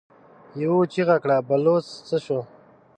[0.61, 2.39] يوه چيغه کړه: بلوڅ څه شو؟